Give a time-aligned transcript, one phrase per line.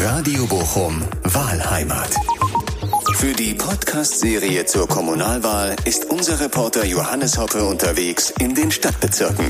[0.00, 2.14] Radio Bochum Wahlheimat.
[3.16, 9.46] Für die Podcast-Serie zur Kommunalwahl ist unser Reporter Johannes Hoppe unterwegs in den Stadtbezirken.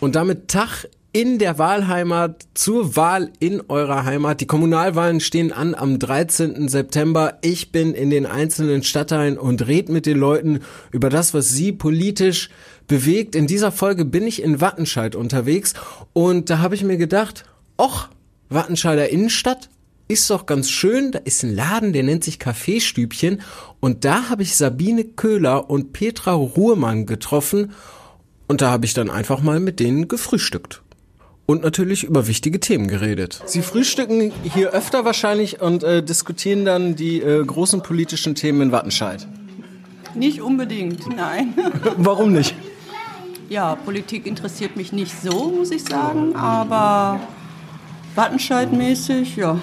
[0.00, 4.40] Und damit Tag in der Wahlheimat zur Wahl in eurer Heimat.
[4.40, 6.68] Die Kommunalwahlen stehen an am 13.
[6.68, 7.38] September.
[7.42, 11.72] Ich bin in den einzelnen Stadtteilen und red mit den Leuten über das, was sie
[11.72, 12.48] politisch
[12.88, 13.34] bewegt.
[13.34, 15.74] In dieser Folge bin ich in Wattenscheid unterwegs
[16.14, 17.44] und da habe ich mir gedacht,
[17.78, 18.08] och,
[18.48, 19.68] Wattenscheider Innenstadt
[20.08, 21.12] ist doch ganz schön.
[21.12, 23.40] Da ist ein Laden, der nennt sich Kaffeestübchen
[23.80, 27.72] und da habe ich Sabine Köhler und Petra Ruhrmann getroffen
[28.46, 30.82] und da habe ich dann einfach mal mit denen gefrühstückt
[31.46, 33.42] und natürlich über wichtige Themen geredet.
[33.46, 38.72] Sie frühstücken hier öfter wahrscheinlich und äh, diskutieren dann die äh, großen politischen Themen in
[38.72, 39.26] Wattenscheid.
[40.14, 41.54] Nicht unbedingt, nein.
[41.96, 42.54] Warum nicht?
[43.48, 47.20] Ja, Politik interessiert mich nicht so, muss ich sagen, aber
[48.16, 49.58] Wattenscheid-mäßig, ja,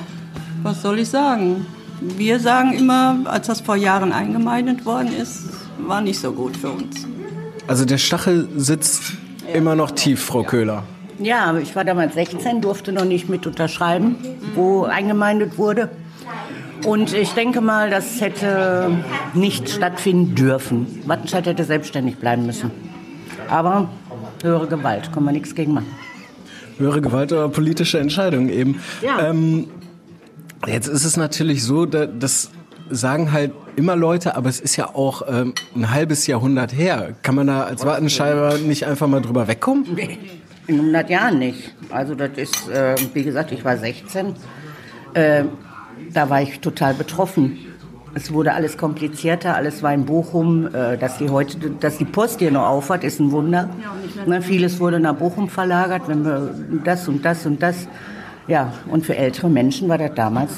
[0.62, 1.66] was soll ich sagen?
[2.02, 6.70] Wir sagen immer, als das vor Jahren eingemeindet worden ist, war nicht so gut für
[6.70, 7.08] uns.
[7.68, 9.14] Also der Stachel sitzt
[9.48, 9.56] ja.
[9.56, 10.84] immer noch tief, Frau Köhler.
[11.18, 14.18] Ja, aber ich war damals 16, durfte noch nicht mit unterschreiben,
[14.54, 15.90] wo eingemeindet wurde.
[16.86, 18.92] Und ich denke mal, das hätte
[19.34, 21.02] nicht stattfinden dürfen.
[21.06, 22.70] Wattenscheid hätte selbstständig bleiben müssen.
[23.50, 23.90] Aber
[24.44, 25.88] höhere Gewalt, kann man nichts gegen machen.
[26.78, 28.80] Höhere Gewalt oder politische Entscheidungen eben.
[29.02, 29.30] Ja.
[29.30, 29.68] Ähm,
[30.66, 32.52] jetzt ist es natürlich so, dass
[32.90, 37.16] sagen halt immer Leute, aber es ist ja auch ähm, ein halbes Jahrhundert her.
[37.24, 39.86] Kann man da als Wattenscheiber nicht einfach mal drüber wegkommen?
[39.96, 40.20] Nee,
[40.68, 41.74] in 100 Jahren nicht.
[41.90, 44.36] Also das ist, äh, wie gesagt, ich war 16.
[45.14, 45.46] Äh,
[46.12, 47.58] da war ich total betroffen.
[48.16, 50.68] Es wurde alles komplizierter, alles war in Bochum.
[50.74, 53.70] Äh, dass die heute, dass die Post hier noch aufhat, ist ein Wunder.
[54.28, 56.54] Ja, vieles wurde nach Bochum verlagert, wenn wir
[56.84, 57.88] das und das und das.
[58.48, 60.52] Ja, und für ältere Menschen war das damals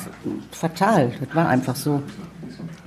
[0.51, 1.11] fatal.
[1.19, 2.01] Das war einfach so.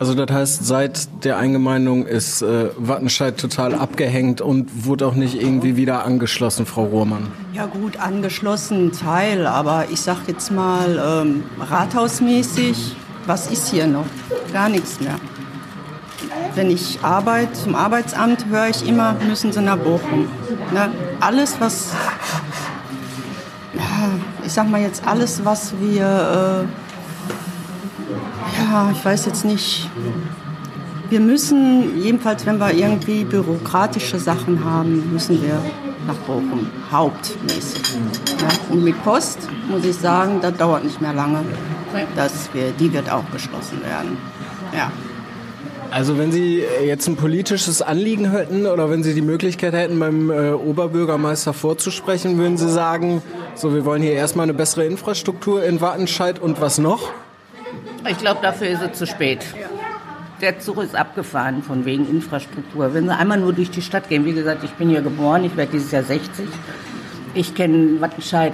[0.00, 5.40] Also das heißt, seit der Eingemeindung ist äh, Wattenscheid total abgehängt und wurde auch nicht
[5.40, 7.27] irgendwie wieder angeschlossen, Frau Rohrmann.
[7.52, 12.95] Ja gut, angeschlossen Teil, aber ich sag jetzt mal ähm, rathausmäßig,
[13.27, 14.06] was ist hier noch?
[14.53, 15.17] Gar nichts mehr.
[16.55, 20.29] Wenn ich arbeite zum Arbeitsamt, höre ich immer, müssen Sie nach Bochum.
[20.73, 20.91] Ne?
[21.20, 21.92] Alles, was,
[24.45, 26.67] ich sag mal jetzt alles, was wir...
[26.67, 26.89] Äh,
[28.61, 29.89] ja, ich weiß jetzt nicht.
[31.11, 35.63] Wir müssen, jedenfalls wenn wir irgendwie bürokratische Sachen haben, müssen wir
[36.07, 37.98] nach Bochum, hauptmäßig.
[38.41, 39.39] Ja, und mit Post
[39.70, 41.45] muss ich sagen, das dauert nicht mehr lange.
[42.16, 44.16] Dass wir, die wird auch geschlossen werden.
[44.74, 44.90] Ja.
[45.90, 50.30] Also wenn Sie jetzt ein politisches Anliegen hätten oder wenn Sie die Möglichkeit hätten, beim
[50.30, 53.22] äh, Oberbürgermeister vorzusprechen, würden Sie sagen,
[53.54, 57.10] so wir wollen hier erstmal eine bessere Infrastruktur in Wattenscheid und was noch?
[58.06, 59.40] Ich glaube, dafür ist es zu spät.
[60.42, 62.92] Der Zug ist abgefahren von wegen Infrastruktur.
[62.92, 65.56] Wenn Sie einmal nur durch die Stadt gehen, wie gesagt, ich bin hier geboren, ich
[65.56, 66.46] werde dieses Jahr 60.
[67.34, 68.52] Ich kenne Wattenscheid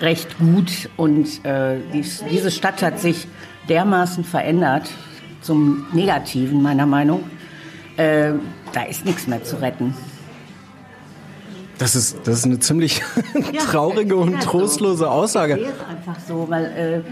[0.00, 3.26] recht gut und äh, dies, diese Stadt hat sich
[3.68, 4.90] dermaßen verändert
[5.40, 7.24] zum Negativen meiner Meinung.
[7.96, 8.32] Äh,
[8.72, 9.94] da ist nichts mehr zu retten.
[11.78, 13.02] Das ist, das ist eine ziemlich
[13.52, 15.56] ja, traurige und trostlose Aussage.
[15.56, 17.04] Das ist einfach so, weil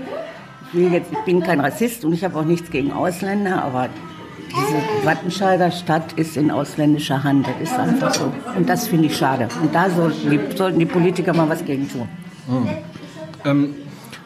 [0.75, 3.89] äh, jetzt, ich bin kein Rassist und ich habe auch nichts gegen Ausländer, aber
[4.49, 7.47] diese Wattenscheider Stadt ist in ausländischer Hand.
[7.47, 8.33] Das ist einfach so.
[8.57, 9.49] Und das finde ich schade.
[9.61, 12.09] Und da sollten die, sollten die Politiker mal was gegen tun.
[12.47, 12.69] Hm.
[13.45, 13.75] Ähm,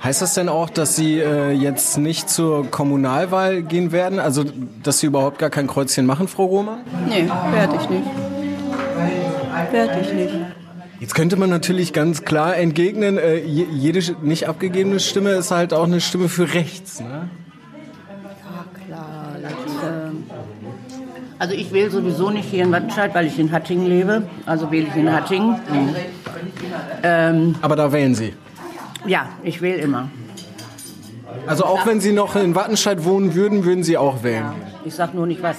[0.02, 4.18] heißt das denn auch, dass Sie äh, jetzt nicht zur Kommunalwahl gehen werden?
[4.18, 4.44] Also,
[4.82, 6.80] dass Sie überhaupt gar kein Kreuzchen machen, Frau Rohmann?
[7.08, 8.06] Nee, werde ich nicht.
[9.72, 10.34] Werde ich nicht.
[10.98, 15.84] Jetzt könnte man natürlich ganz klar entgegnen, äh, jede nicht abgegebene Stimme ist halt auch
[15.84, 17.00] eine Stimme für rechts.
[17.00, 17.28] Ne?
[18.50, 19.36] Ja, klar.
[19.42, 20.10] Das, äh,
[21.38, 24.22] also ich wähle sowieso nicht hier in Wattenscheid, weil ich in Hattingen lebe.
[24.46, 25.50] Also wähle ich in Hattingen.
[25.70, 25.96] Mhm.
[27.02, 28.34] Ähm, Aber da wählen Sie?
[29.06, 30.08] Ja, ich wähle immer.
[31.46, 34.44] Also auch wenn Sie noch in Wattenscheid wohnen würden, würden Sie auch wählen?
[34.44, 34.54] Ja,
[34.84, 35.56] ich sage nur nicht was.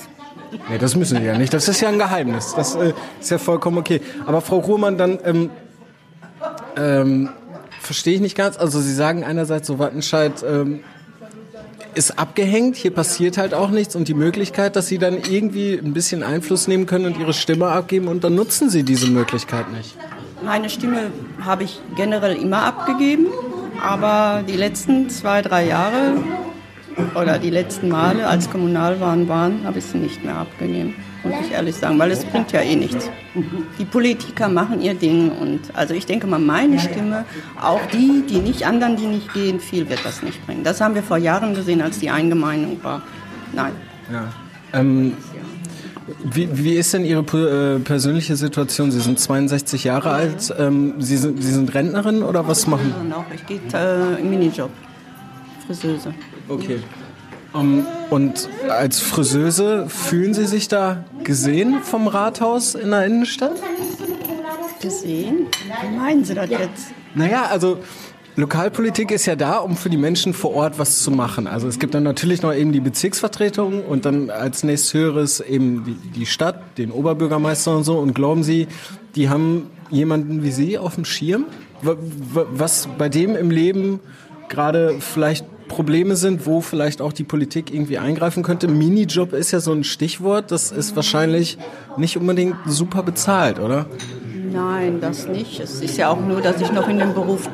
[0.69, 1.53] Nee, das müssen Sie ja nicht.
[1.53, 2.53] Das ist ja ein Geheimnis.
[2.55, 4.01] Das äh, ist ja vollkommen okay.
[4.25, 5.49] Aber Frau Ruhrmann, dann ähm,
[6.75, 7.29] ähm,
[7.79, 8.57] verstehe ich nicht ganz.
[8.57, 10.81] Also Sie sagen einerseits, so Wattenscheid ähm,
[11.97, 15.93] ist abgehängt, hier passiert halt auch nichts und die Möglichkeit, dass Sie dann irgendwie ein
[15.93, 19.97] bisschen Einfluss nehmen können und Ihre Stimme abgeben und dann nutzen Sie diese Möglichkeit nicht.
[20.43, 21.11] Meine Stimme
[21.41, 23.25] habe ich generell immer abgegeben,
[23.81, 26.17] aber die letzten zwei, drei Jahre
[27.15, 31.51] oder die letzten Male, als Kommunalwahlen waren, habe ich sie nicht mehr abgegeben, muss ich
[31.51, 33.09] ehrlich sagen, weil es bringt ja eh nichts.
[33.77, 37.25] Die Politiker machen ihr Ding und also ich denke mal, meine Stimme,
[37.61, 40.63] auch die, die nicht, anderen, die nicht gehen, viel wird das nicht bringen.
[40.63, 43.01] Das haben wir vor Jahren gesehen, als die Eingemeindung war.
[43.53, 43.73] Nein.
[44.11, 44.33] Ja.
[44.73, 45.13] Ähm,
[46.23, 48.91] wie, wie ist denn Ihre äh, persönliche Situation?
[48.91, 50.53] Sie sind 62 Jahre alt.
[50.57, 52.93] Ähm, Sie, sind, Sie sind Rentnerin oder was machen?
[53.35, 54.71] Ich gehe äh, im Minijob.
[55.65, 56.13] Friseuse.
[56.47, 56.79] Okay.
[57.57, 63.55] Um, und als Friseuse fühlen Sie sich da gesehen vom Rathaus in der Innenstadt?
[64.79, 65.47] Gesehen?
[65.81, 66.91] Wie meinen Sie das jetzt?
[67.15, 67.79] Naja, also
[68.35, 71.47] Lokalpolitik ist ja da, um für die Menschen vor Ort was zu machen.
[71.47, 75.95] Also es gibt dann natürlich noch eben die Bezirksvertretung und dann als nächsthöheres eben die,
[76.19, 77.97] die Stadt, den Oberbürgermeister und so.
[77.97, 78.67] Und glauben Sie,
[79.15, 81.45] die haben jemanden wie Sie auf dem Schirm?
[81.81, 83.99] Was bei dem im Leben
[84.47, 88.67] gerade vielleicht Probleme sind, wo vielleicht auch die Politik irgendwie eingreifen könnte.
[88.67, 90.51] Minijob ist ja so ein Stichwort.
[90.51, 91.57] Das ist wahrscheinlich
[91.97, 93.85] nicht unbedingt super bezahlt, oder?
[94.51, 95.59] Nein, das nicht.
[95.59, 97.49] Es ist ja auch nur, dass ich noch in dem Beruf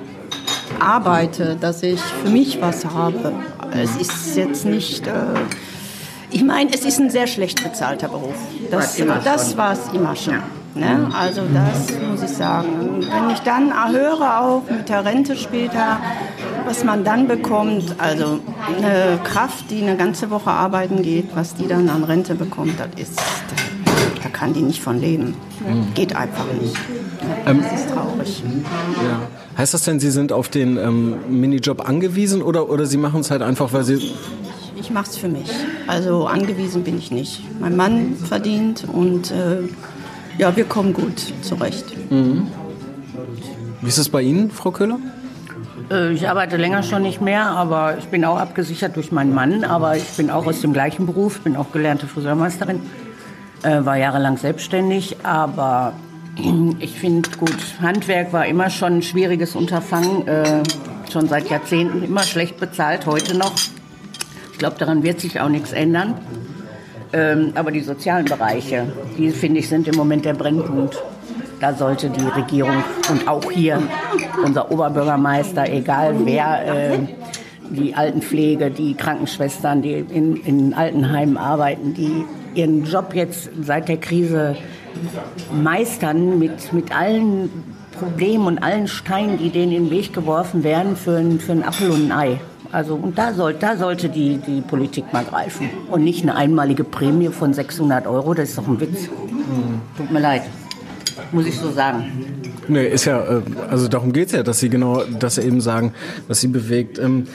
[0.80, 3.34] arbeite, dass ich für mich was habe.
[3.72, 5.08] Es ist jetzt nicht.
[5.08, 5.12] Äh,
[6.30, 8.36] ich meine, es ist ein sehr schlecht bezahlter Beruf.
[8.72, 10.40] Das, das war es immer schon.
[10.76, 11.08] Ne?
[11.16, 13.02] Also das muss ich sagen.
[13.02, 16.00] Wenn ich dann höre auch mit der Rente später,
[16.66, 18.40] was man dann bekommt, also
[18.78, 22.88] eine Kraft, die eine ganze Woche arbeiten geht, was die dann an Rente bekommt, das
[23.00, 23.22] ist,
[24.24, 25.36] da kann die nicht von leben.
[25.60, 25.94] Mhm.
[25.94, 26.76] Geht einfach nicht.
[27.46, 28.44] Ähm, das ist traurig.
[28.98, 29.22] Ja.
[29.58, 33.30] Heißt das denn, Sie sind auf den ähm, Minijob angewiesen oder, oder Sie machen es
[33.30, 34.14] halt einfach, weil Sie...
[34.76, 35.50] Ich mache es für mich.
[35.88, 37.42] Also angewiesen bin ich nicht.
[37.60, 39.60] Mein Mann verdient und äh,
[40.38, 42.12] ja, wir kommen gut zurecht.
[42.12, 42.48] Mhm.
[43.82, 45.00] Wie ist es bei Ihnen, Frau Köhler?
[45.92, 49.64] Äh, ich arbeite länger schon nicht mehr, aber ich bin auch abgesichert durch meinen Mann.
[49.64, 52.82] Aber ich bin auch aus dem gleichen Beruf, bin auch gelernte Friseurmeisterin,
[53.64, 55.18] äh, war jahrelang selbstständig.
[55.24, 55.94] Aber
[56.80, 60.64] ich finde gut, Handwerk war immer schon ein schwieriges Unterfangen, äh,
[61.12, 63.54] schon seit Jahrzehnten immer schlecht bezahlt, heute noch.
[64.52, 66.16] Ich glaube, daran wird sich auch nichts ändern.
[67.14, 68.88] Ähm, aber die sozialen Bereiche,
[69.18, 71.02] die finde ich sind im Moment der Brennpunkt.
[71.60, 73.82] Da sollte die Regierung und auch hier
[74.44, 77.00] unser Oberbürgermeister, egal wer, äh,
[77.70, 82.26] die Altenpflege, die Krankenschwestern, die in, in Altenheimen arbeiten, die
[82.56, 84.56] ihren Job jetzt seit der Krise
[85.52, 87.50] meistern mit, mit allen
[87.98, 91.92] Problemen und allen Steinen, die denen in den Weg geworfen werden für ein, für Apfel
[91.92, 92.40] und ein Ei.
[92.74, 95.70] Also, und da, soll, da sollte die, die Politik mal greifen.
[95.92, 99.10] Und nicht eine einmalige Prämie von 600 Euro, das ist doch ein Witz.
[99.10, 99.82] Mhm.
[99.96, 100.42] Tut mir leid,
[101.32, 102.12] muss ich so sagen.
[102.68, 105.94] Nee, ist ja, äh, also darum geht es ja, dass Sie genau das eben sagen,
[106.28, 106.98] was Sie bewegt.
[106.98, 107.28] Ähm,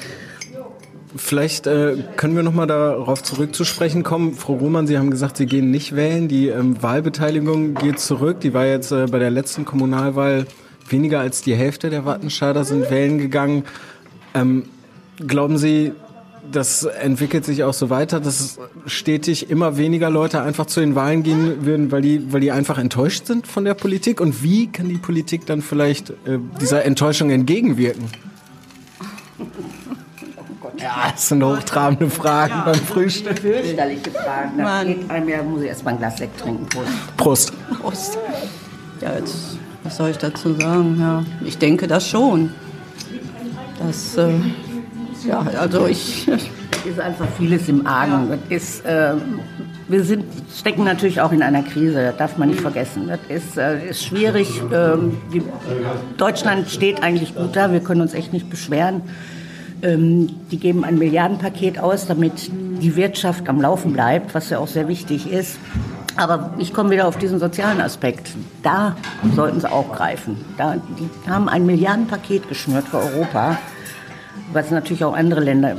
[1.15, 4.33] vielleicht äh, können wir noch mal darauf zurückzusprechen kommen.
[4.35, 6.27] Frau Roman, Sie haben gesagt, Sie gehen nicht wählen.
[6.27, 8.41] Die ähm, Wahlbeteiligung geht zurück.
[8.41, 10.49] Die war jetzt äh, bei der letzten Kommunalwahl
[10.89, 13.63] weniger als die Hälfte der Wattenscheider sind wählen gegangen.
[14.35, 14.65] Ähm,
[15.27, 15.93] Glauben Sie,
[16.51, 21.23] das entwickelt sich auch so weiter, dass stetig immer weniger Leute einfach zu den Wahlen
[21.23, 24.21] gehen würden, weil die, weil die einfach enttäuscht sind von der Politik?
[24.21, 28.05] Und wie kann die Politik dann vielleicht äh, dieser Enttäuschung entgegenwirken?
[30.81, 32.65] Ja, das sind hochtrabende Fragen ja.
[32.67, 33.41] beim Frühstück.
[33.41, 34.59] Fürchterliche Fragen.
[34.59, 36.67] Da geht einem ja, muss ich erst mal ein Glas Sekt trinken.
[36.69, 36.93] Prost.
[37.17, 37.53] Prost.
[37.81, 38.19] Prost.
[39.01, 40.97] Ja, jetzt, was soll ich dazu sagen?
[41.01, 42.53] Ja, ich denke das schon.
[43.81, 44.35] Das, äh,
[45.27, 46.29] ja, also ich.
[46.29, 48.31] Es ist einfach vieles im Argen.
[48.31, 49.15] Das ist, äh,
[49.89, 50.25] wir sind,
[50.57, 53.09] stecken natürlich auch in einer Krise, das darf man nicht vergessen.
[53.09, 54.63] Das ist, äh, ist schwierig.
[54.73, 55.43] Ähm, die,
[56.17, 59.03] Deutschland steht eigentlich gut da, wir können uns echt nicht beschweren.
[59.83, 64.69] Ähm, die geben ein Milliardenpaket aus, damit die Wirtschaft am Laufen bleibt, was ja auch
[64.69, 65.59] sehr wichtig ist.
[66.17, 68.31] Aber ich komme wieder auf diesen sozialen Aspekt.
[68.63, 68.97] Da
[69.35, 70.37] sollten sie auch greifen.
[70.57, 73.57] Da, die haben ein Milliardenpaket geschnürt für Europa
[74.53, 75.77] was natürlich auch andere Länder,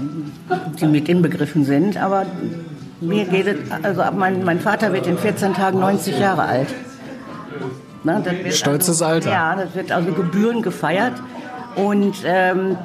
[0.79, 1.97] die mit inbegriffen sind.
[1.97, 2.25] Aber
[3.01, 6.67] mir geht es, also mein, mein Vater wird in 14 Tagen 90 Jahre alt.
[8.03, 9.31] Na, Stolzes also, Alter.
[9.31, 11.13] Ja, das wird also Gebühren gefeiert.
[11.75, 12.77] Und ähm,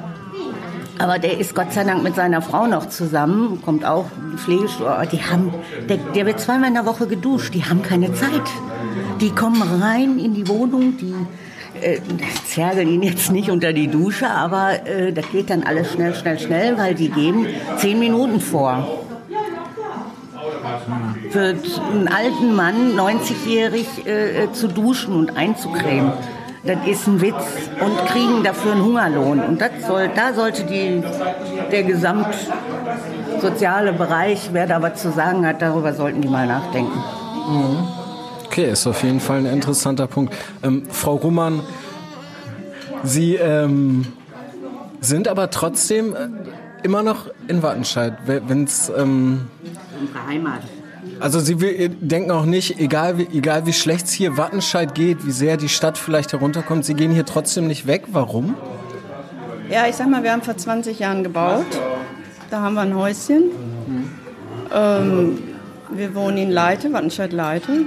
[0.97, 4.05] aber der ist Gott sei Dank mit seiner Frau noch zusammen, kommt auch
[4.37, 4.87] Pflegestuhl.
[5.11, 5.53] Die haben,
[5.89, 7.53] der, der wird zweimal in der Woche geduscht.
[7.53, 8.43] Die haben keine Zeit.
[9.19, 11.13] Die kommen rein in die Wohnung, die
[11.81, 11.99] äh,
[12.45, 16.39] zergeln ihn jetzt nicht unter die Dusche, aber äh, das geht dann alles schnell, schnell,
[16.39, 18.87] schnell, weil die geben zehn Minuten vor.
[21.29, 21.53] Für
[21.91, 26.11] einen alten Mann, 90-jährig, äh, zu duschen und einzucremen.
[26.63, 29.39] das ist ein Witz und kriegen dafür einen Hungerlohn.
[29.41, 31.03] Und soll, da sollte die,
[31.71, 36.99] der gesamtsoziale Bereich, wer da was zu sagen hat, darüber sollten die mal nachdenken.
[38.55, 40.33] Okay, ist auf jeden Fall ein interessanter Punkt.
[40.63, 41.59] Ähm, Frau Ruhmann,
[43.03, 44.05] Sie ähm,
[45.01, 46.29] sind aber trotzdem äh,
[46.81, 48.89] immer noch in Wattenscheid, wenn es...
[48.95, 49.47] Ähm,
[49.99, 50.61] Unsere Heimat.
[51.19, 55.25] also Sie will- denken auch nicht, egal wie, egal wie schlecht es hier Wattenscheid geht,
[55.25, 58.03] wie sehr die Stadt vielleicht herunterkommt, Sie gehen hier trotzdem nicht weg.
[58.13, 58.55] Warum?
[59.69, 61.65] Ja, ich sag mal, wir haben vor 20 Jahren gebaut.
[62.49, 63.51] Da haben wir ein Häuschen.
[64.73, 65.39] Ähm,
[65.91, 67.85] wir wohnen in Leite, Wattenscheid-Leite.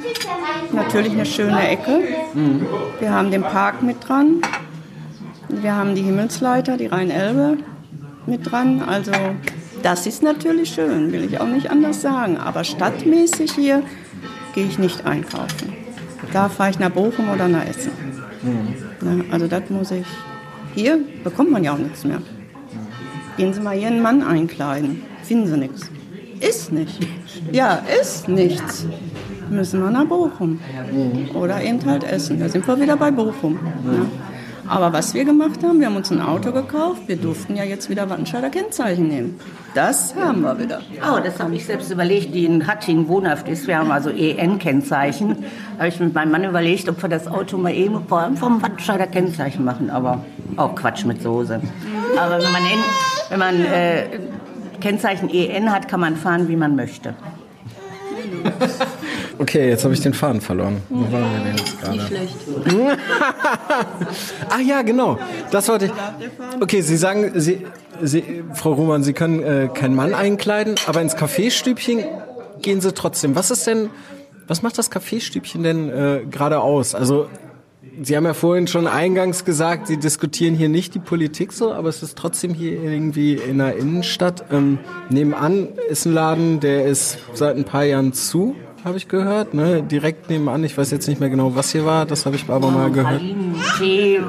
[0.73, 2.01] Natürlich eine schöne Ecke.
[3.01, 4.41] Wir haben den Park mit dran.
[5.49, 7.59] Wir haben die Himmelsleiter, die Rhein-Elbe
[8.27, 8.83] mit dran.
[8.83, 9.13] Also
[9.83, 12.37] das ist natürlich schön, will ich auch nicht anders sagen.
[12.37, 13.83] Aber stadtmäßig hier
[14.55, 15.73] gehe ich nicht einkaufen.
[16.33, 17.93] Da fahre ich nach Bochum oder nach Essen.
[19.01, 20.07] Ne, also das muss ich.
[20.75, 22.21] Hier bekommt man ja auch nichts mehr.
[23.37, 25.03] Gehen Sie mal hier einen Mann einkleiden.
[25.23, 25.91] Finden Sie nichts.
[26.41, 27.07] Ist nicht.
[27.53, 28.87] Ja, ist nichts.
[29.51, 30.61] Müssen wir nach Bochum.
[31.35, 32.39] Oder eben halt Essen.
[32.39, 33.55] Da sind wir wieder bei Bochum.
[33.85, 34.07] Ne?
[34.69, 37.03] Aber was wir gemacht haben, wir haben uns ein Auto gekauft.
[37.07, 39.41] Wir durften ja jetzt wieder Wattenscheider Kennzeichen nehmen.
[39.75, 40.83] Das haben wir wieder.
[41.03, 43.67] Oh, das habe ich selbst überlegt, die in Hattingen wohnhaft ist.
[43.67, 45.37] Wir haben also EN-Kennzeichen.
[45.77, 49.07] Da habe ich mit meinem Mann überlegt, ob wir das Auto mal eben vom Wattenscheider
[49.07, 49.89] Kennzeichen machen.
[49.89, 50.25] Aber
[50.57, 51.61] auch Quatsch mit Soße.
[52.19, 54.05] Aber wenn man, in, wenn man äh,
[54.81, 57.15] Kennzeichen EN hat, kann man fahren, wie man möchte.
[59.41, 60.83] Okay, jetzt habe ich den Faden verloren.
[60.89, 62.01] Wo waren wir denn jetzt gerade?
[62.01, 62.35] schlecht.
[64.51, 65.17] Ach ja, genau.
[65.53, 65.93] Das wollte ich.
[66.61, 67.65] Okay, Sie sagen, Sie,
[68.03, 72.05] Sie, Frau Ruhmann, Sie können äh, keinen Mann einkleiden, aber ins Kaffeestübchen
[72.63, 73.37] gehen Sie trotzdem.
[73.37, 73.91] Was ist denn,
[74.49, 76.97] was macht das Kaffeestübchen denn äh, gerade aus?
[76.97, 77.29] Also
[78.01, 81.89] Sie haben ja vorhin schon eingangs gesagt, Sie diskutieren hier nicht die Politik so, aber
[81.89, 84.45] es ist trotzdem hier irgendwie in der Innenstadt.
[84.53, 84.79] Ähm,
[85.11, 89.55] nebenan ist ein Laden, der ist seit ein paar Jahren zu, habe ich gehört.
[89.55, 89.83] Ne?
[89.83, 92.71] Direkt nebenan, ich weiß jetzt nicht mehr genau, was hier war, das habe ich aber
[92.71, 93.19] mal gehört.
[93.19, 94.21] Pralinen, Tee, äh,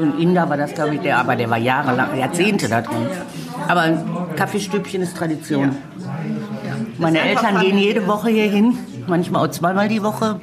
[0.00, 3.06] ein Inder war das, glaube ich, der, aber der war jahrelang, Jahrzehnte da drin.
[3.68, 4.04] Aber ein
[4.36, 5.76] Kaffeestübchen ist Tradition.
[6.98, 10.40] Meine Eltern gehen jede Woche hier hin, manchmal auch zweimal die Woche.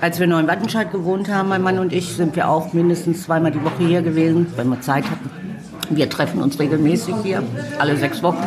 [0.00, 3.50] Als wir in Wattenscheid gewohnt haben, mein Mann und ich, sind wir auch mindestens zweimal
[3.50, 5.30] die Woche hier gewesen, wenn wir Zeit hatten.
[5.90, 7.42] Wir treffen uns regelmäßig hier,
[7.78, 8.44] alle sechs Wochen.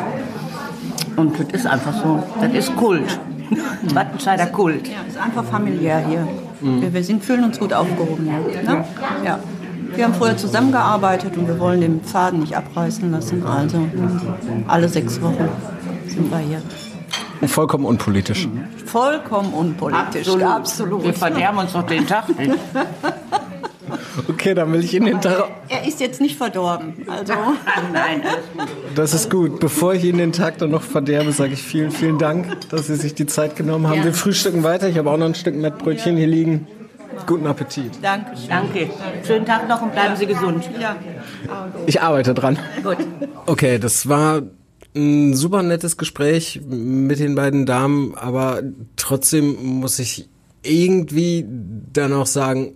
[1.17, 3.19] Und das ist einfach so, das ist Kult.
[3.93, 4.87] Wattenscheider Kult.
[4.87, 6.27] Ja, ist einfach familiär hier.
[6.61, 8.63] Wir, wir sind, fühlen uns gut aufgehoben hier.
[8.63, 8.85] Ne?
[9.25, 9.39] Ja.
[9.93, 13.45] Wir haben vorher zusammengearbeitet und wir wollen den Faden nicht abreißen lassen.
[13.45, 13.85] Also
[14.67, 15.49] alle sechs Wochen
[16.07, 16.61] sind wir hier.
[17.47, 18.47] Vollkommen unpolitisch.
[18.85, 20.27] Vollkommen unpolitisch.
[20.27, 21.03] Absolut.
[21.03, 22.57] Wir verderben uns doch den Tag nicht.
[24.27, 25.49] Okay, dann will ich Ihnen den Tag.
[25.67, 27.05] Er ist jetzt nicht verdorben.
[27.07, 27.33] Also
[27.93, 28.21] Nein.
[28.95, 29.59] Das ist gut.
[29.59, 32.95] Bevor ich Ihnen den Tag dann noch verderbe, sage ich vielen, vielen Dank, dass Sie
[32.95, 33.97] sich die Zeit genommen haben.
[33.97, 34.05] Ja.
[34.05, 34.87] Wir frühstücken weiter.
[34.87, 36.67] Ich habe auch noch ein Stück Mettbrötchen hier liegen.
[37.27, 37.91] Guten Appetit.
[38.01, 38.31] danke.
[38.47, 38.89] Danke.
[39.25, 40.69] Schönen Tag noch und bleiben Sie gesund.
[40.79, 40.95] Ja.
[41.85, 42.57] Ich arbeite dran.
[42.83, 42.97] Gut.
[43.45, 44.41] Okay, das war
[44.95, 48.61] ein super nettes Gespräch mit den beiden Damen, aber
[48.97, 50.27] trotzdem muss ich
[50.63, 51.45] irgendwie
[51.93, 52.73] dann auch sagen,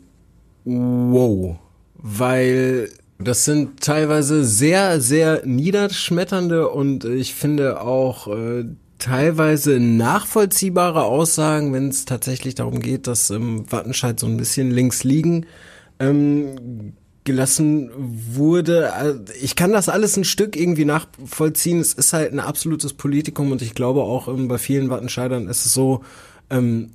[0.64, 1.58] wow,
[1.96, 8.66] weil das sind teilweise sehr, sehr niederschmetternde und ich finde auch äh,
[9.00, 15.04] teilweise nachvollziehbare Aussagen, wenn es tatsächlich darum geht, dass ähm, Wattenscheid so ein bisschen links
[15.04, 15.46] liegen.
[16.00, 16.94] Ähm,
[17.26, 18.94] gelassen wurde.
[18.94, 21.80] Also, Ich kann das alles ein Stück irgendwie nachvollziehen.
[21.80, 25.66] Es ist halt ein absolutes Politikum und ich glaube auch ähm, bei vielen Wattenscheidern ist
[25.66, 26.04] es so,
[26.50, 26.92] ähm,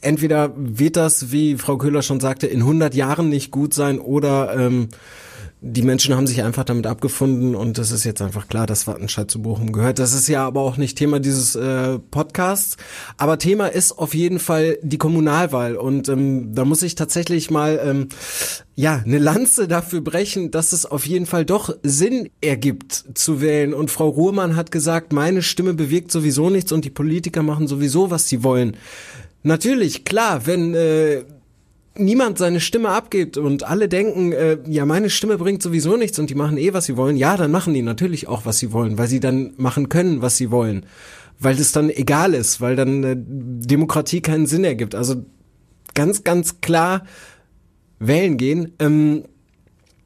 [0.00, 4.56] entweder wird das, wie Frau Köhler schon sagte, in 100 Jahren nicht gut sein oder
[4.56, 4.88] ähm,
[5.62, 9.30] die Menschen haben sich einfach damit abgefunden und das ist jetzt einfach klar, dass Wattenscheid
[9.30, 9.98] zu Bochum gehört.
[9.98, 12.78] Das ist ja aber auch nicht Thema dieses äh, Podcasts.
[13.18, 17.78] Aber Thema ist auf jeden Fall die Kommunalwahl und ähm, da muss ich tatsächlich mal
[17.84, 18.08] ähm,
[18.74, 23.74] ja eine Lanze dafür brechen, dass es auf jeden Fall doch Sinn ergibt zu wählen.
[23.74, 28.10] Und Frau Ruhrmann hat gesagt, meine Stimme bewirkt sowieso nichts und die Politiker machen sowieso,
[28.10, 28.78] was sie wollen.
[29.42, 31.24] Natürlich, klar, wenn äh,
[32.00, 36.30] niemand seine Stimme abgibt und alle denken, äh, ja, meine Stimme bringt sowieso nichts und
[36.30, 38.98] die machen eh, was sie wollen, ja, dann machen die natürlich auch, was sie wollen,
[38.98, 40.86] weil sie dann machen können, was sie wollen.
[41.38, 44.94] Weil es dann egal ist, weil dann äh, Demokratie keinen Sinn ergibt.
[44.94, 45.24] Also
[45.94, 47.04] ganz, ganz klar
[47.98, 48.72] wählen gehen.
[48.78, 49.24] Ähm,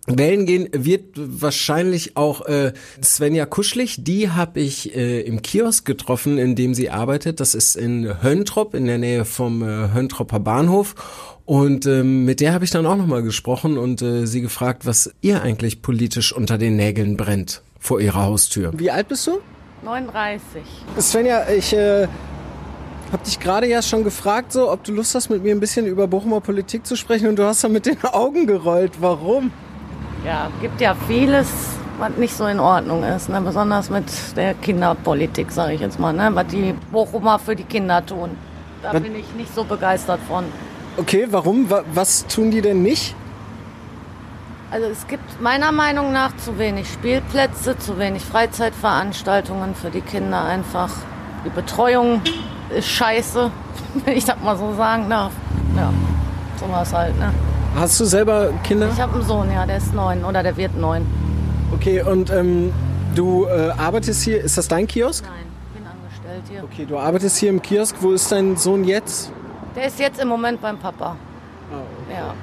[0.06, 4.04] Wählen gehen wird wahrscheinlich auch äh, Svenja Kuschlich.
[4.04, 7.40] Die habe ich äh, im Kiosk getroffen, in dem sie arbeitet.
[7.40, 10.94] Das ist in Höntrop, in der Nähe vom äh, Höntropper Bahnhof.
[11.46, 15.12] Und ähm, mit der habe ich dann auch nochmal gesprochen und äh, sie gefragt, was
[15.20, 18.72] ihr eigentlich politisch unter den Nägeln brennt vor ihrer Haustür.
[18.76, 19.40] Wie alt bist du?
[19.84, 20.62] 39.
[20.98, 22.06] Svenja, ich äh,
[23.12, 25.84] habe dich gerade ja schon gefragt, so, ob du Lust hast, mit mir ein bisschen
[25.86, 28.92] über Bochumer Politik zu sprechen und du hast dann mit den Augen gerollt.
[29.00, 29.50] Warum?
[30.24, 31.46] Ja, gibt ja vieles,
[31.98, 33.42] was nicht so in Ordnung ist, ne?
[33.42, 36.30] besonders mit der Kinderpolitik, sage ich jetzt mal, ne?
[36.32, 38.30] was die Bochumer für die Kinder tun.
[38.82, 40.44] Da Was- bin ich nicht so begeistert von.
[40.96, 41.70] Okay, warum?
[41.70, 43.14] Wa- Was tun die denn nicht?
[44.70, 50.44] Also es gibt meiner Meinung nach zu wenig Spielplätze, zu wenig Freizeitveranstaltungen für die Kinder
[50.44, 50.90] einfach.
[51.44, 52.20] Die Betreuung
[52.76, 53.50] ist scheiße,
[54.04, 55.32] wenn ich das mal so sagen darf.
[55.76, 55.92] Ja,
[56.58, 57.18] sowas halt.
[57.18, 57.32] Ne?
[57.76, 58.88] Hast du selber Kinder?
[58.92, 61.06] Ich habe einen Sohn, ja, der ist neun oder der wird neun.
[61.72, 62.72] Okay, und ähm,
[63.16, 65.24] du äh, arbeitest hier, ist das dein Kiosk?
[65.24, 65.32] Nein,
[65.74, 66.62] bin angestellt hier.
[66.64, 67.96] Okay, du arbeitest hier im Kiosk.
[68.00, 69.32] Wo ist dein Sohn jetzt?
[69.76, 71.16] Der ist jetzt im Moment beim Papa.
[72.10, 72.34] Ja.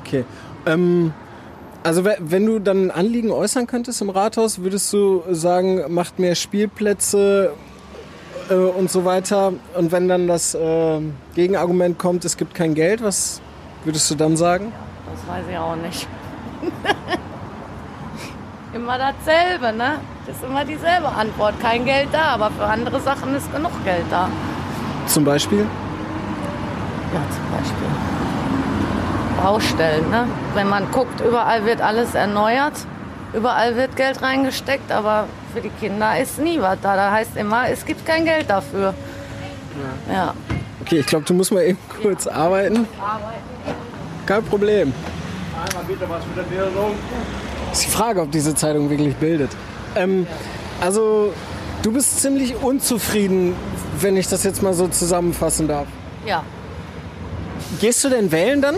[0.00, 0.24] Okay.
[0.66, 1.12] Ähm,
[1.82, 6.18] also we- wenn du dann ein Anliegen äußern könntest im Rathaus, würdest du sagen, macht
[6.18, 7.52] mehr Spielplätze
[8.48, 9.52] äh, und so weiter.
[9.76, 11.00] Und wenn dann das äh,
[11.34, 13.40] Gegenargument kommt, es gibt kein Geld, was
[13.84, 14.72] würdest du dann sagen?
[15.12, 16.08] Das weiß ich auch nicht.
[18.74, 19.98] immer dasselbe, ne?
[20.26, 21.60] Das ist immer dieselbe Antwort.
[21.60, 24.28] Kein Geld da, aber für andere Sachen ist genug Geld da.
[25.06, 25.66] Zum Beispiel?
[27.14, 27.86] Ja, zum Beispiel.
[29.40, 30.26] Baustellen, ne?
[30.54, 32.72] Wenn man guckt, überall wird alles erneuert,
[33.32, 36.96] überall wird Geld reingesteckt, aber für die Kinder ist nie was da.
[36.96, 38.94] Da heißt immer, es gibt kein Geld dafür.
[40.12, 40.34] Ja.
[40.82, 42.88] Okay, ich glaube, du musst mal eben kurz arbeiten.
[44.26, 44.92] Kein Problem.
[47.72, 49.50] Ist die Frage, ob diese Zeitung wirklich bildet.
[49.94, 50.26] Ähm,
[50.80, 51.32] also,
[51.82, 53.54] du bist ziemlich unzufrieden,
[54.00, 55.86] wenn ich das jetzt mal so zusammenfassen darf.
[56.26, 56.42] Ja,
[57.80, 58.76] Gehst du denn wählen dann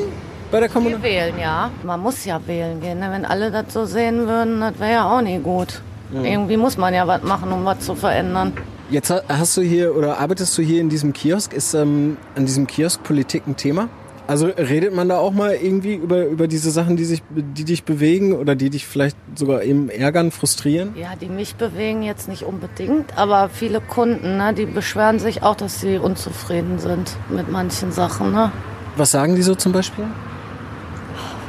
[0.50, 1.02] bei der wir Kommunal?
[1.02, 1.70] wählen, ja.
[1.84, 2.98] Man muss ja wählen gehen.
[3.00, 3.08] Ne?
[3.10, 5.80] Wenn alle das so sehen würden, das wäre ja auch nicht gut.
[6.12, 8.52] Irgendwie muss man ja was machen, um was zu verändern.
[8.90, 11.52] Jetzt ha- hast du hier oder arbeitest du hier in diesem Kiosk?
[11.52, 13.88] Ist ähm, an diesem Kiosk Politik ein Thema?
[14.28, 17.82] Also redet man da auch mal irgendwie über, über diese Sachen, die, sich, die dich
[17.84, 20.94] bewegen oder die dich vielleicht sogar eben ärgern, frustrieren?
[20.96, 25.54] Ja, die mich bewegen jetzt nicht unbedingt, aber viele Kunden, ne, die beschweren sich auch,
[25.56, 28.32] dass sie unzufrieden sind mit manchen Sachen.
[28.32, 28.50] Ne?
[28.96, 30.04] Was sagen die so zum Beispiel?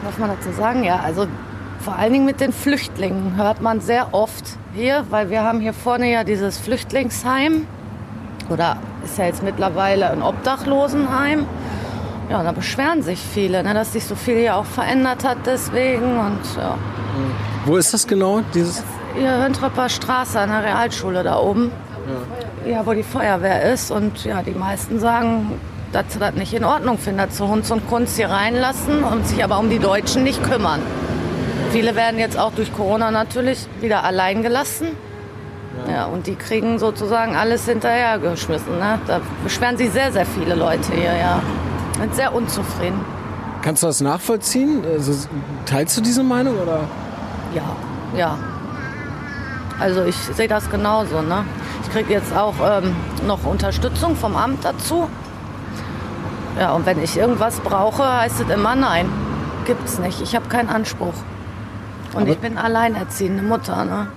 [0.03, 0.83] Darf man dazu sagen?
[0.83, 1.27] Ja, also
[1.79, 5.73] vor allen Dingen mit den Flüchtlingen hört man sehr oft hier, weil wir haben hier
[5.73, 7.65] vorne ja dieses Flüchtlingsheim
[8.49, 11.45] oder ist ja jetzt mittlerweile ein Obdachlosenheim.
[12.29, 16.19] Ja, da beschweren sich viele, ne, dass sich so viel hier auch verändert hat deswegen
[16.19, 16.77] und ja.
[17.65, 18.41] Wo ist das genau?
[18.53, 18.83] Dieses
[19.15, 21.71] Hier Höntrepper Straße an der Realschule da oben.
[22.65, 22.85] Ja.
[22.85, 23.91] wo die Feuerwehr ist.
[23.91, 25.51] Und ja, die meisten sagen,
[25.97, 29.27] dass sie das nicht in Ordnung finden, dass sie Hunds und Kunst hier reinlassen und
[29.27, 30.79] sich aber um die Deutschen nicht kümmern.
[31.71, 34.89] Viele werden jetzt auch durch Corona natürlich wieder allein gelassen.
[35.91, 38.77] Ja, und die kriegen sozusagen alles hinterhergeschmissen.
[38.77, 38.99] Ne?
[39.07, 41.41] Da beschweren sich sehr, sehr viele Leute hier, ja.
[41.99, 43.03] Sind sehr unzufrieden.
[43.63, 44.83] Kannst du das nachvollziehen?
[44.85, 45.27] Also,
[45.65, 46.81] teilst du diese Meinung oder?
[47.55, 47.75] Ja,
[48.15, 48.37] ja.
[49.79, 51.21] Also ich sehe das genauso.
[51.21, 51.43] Ne?
[51.83, 55.07] Ich kriege jetzt auch ähm, noch Unterstützung vom Amt dazu.
[56.59, 59.07] Ja, und wenn ich irgendwas brauche, heißt es immer nein.
[59.65, 60.21] Gibt's nicht.
[60.21, 61.13] Ich habe keinen Anspruch.
[62.13, 63.85] Und Aber- ich bin alleinerziehende Mutter.
[63.85, 64.07] Ne?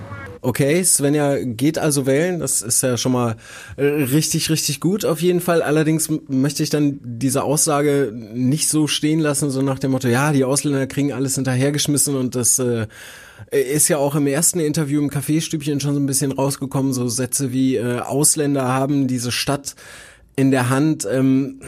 [0.43, 2.39] Okay, Svenja geht also wählen.
[2.39, 3.35] Das ist ja schon mal
[3.77, 5.61] äh, richtig, richtig gut auf jeden Fall.
[5.61, 10.31] Allerdings möchte ich dann diese Aussage nicht so stehen lassen, so nach dem Motto, ja,
[10.31, 12.87] die Ausländer kriegen alles hinterhergeschmissen und das äh,
[13.51, 17.51] ist ja auch im ersten Interview im Kaffeestübchen schon so ein bisschen rausgekommen, so Sätze
[17.51, 19.75] wie äh, Ausländer haben diese Stadt
[20.35, 21.61] in der Hand ähm,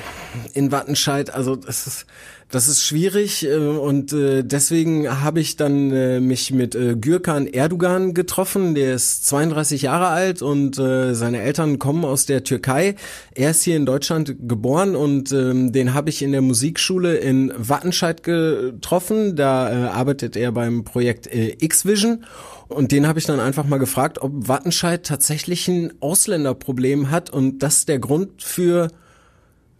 [0.54, 1.34] in Wattenscheid.
[1.34, 2.06] Also das ist
[2.50, 7.48] das ist schwierig äh, und äh, deswegen habe ich dann äh, mich mit äh, Gürkan
[7.48, 8.76] Erdogan getroffen.
[8.76, 12.96] Der ist 32 Jahre alt und äh, seine Eltern kommen aus der Türkei.
[13.34, 17.52] Er ist hier in Deutschland geboren und ähm, den habe ich in der Musikschule in
[17.58, 19.36] Wattenscheid getroffen.
[19.36, 22.26] Da äh, arbeitet er beim Projekt äh, X-Vision.
[22.70, 27.60] Und den habe ich dann einfach mal gefragt, ob Wattenscheid tatsächlich ein Ausländerproblem hat und
[27.60, 28.90] das der Grund für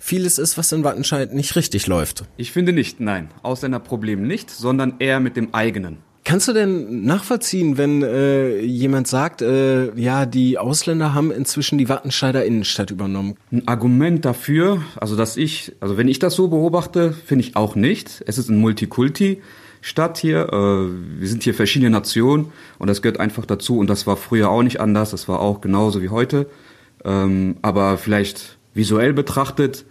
[0.04, 2.26] vieles ist, was in Wattenscheid nicht richtig läuft.
[2.36, 3.30] Ich finde nicht, nein.
[3.42, 6.00] Ausländerproblem nicht, sondern eher mit dem eigenen.
[6.26, 11.88] Kannst du denn nachvollziehen, wenn äh, jemand sagt, äh, ja, die Ausländer haben inzwischen die
[11.88, 13.36] Wattenscheider Innenstadt übernommen?
[13.52, 17.76] Ein Argument dafür, also dass ich, also wenn ich das so beobachte, finde ich auch
[17.76, 18.24] nicht.
[18.28, 19.42] Es ist ein Multikulti.
[19.80, 20.50] Stadt hier.
[20.52, 23.80] Äh, wir sind hier verschiedene Nationen und das gehört einfach dazu.
[23.80, 25.12] Und das war früher auch nicht anders.
[25.12, 26.48] Das war auch genauso wie heute.
[27.06, 29.86] Ähm, aber vielleicht visuell betrachtet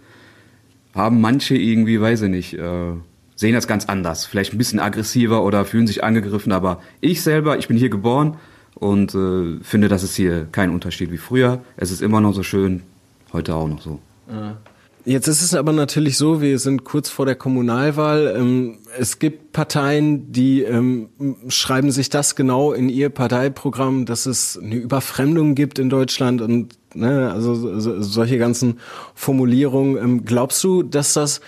[0.93, 2.93] haben manche irgendwie, weiß ich nicht, äh,
[3.35, 4.25] sehen das ganz anders.
[4.25, 6.51] Vielleicht ein bisschen aggressiver oder fühlen sich angegriffen.
[6.51, 8.37] Aber ich selber, ich bin hier geboren
[8.75, 11.61] und äh, finde, das ist hier kein Unterschied wie früher.
[11.77, 12.83] Es ist immer noch so schön,
[13.31, 13.99] heute auch noch so.
[14.29, 14.57] Ja.
[15.05, 18.33] Jetzt ist es aber natürlich so, wir sind kurz vor der Kommunalwahl.
[18.37, 21.09] Ähm, es gibt Parteien, die ähm,
[21.49, 26.77] schreiben sich das genau in ihr Parteiprogramm, dass es eine Überfremdung gibt in Deutschland und
[26.93, 28.79] ne, also solche ganzen
[29.13, 29.97] Formulierungen.
[29.97, 31.41] Ähm, glaubst du, dass das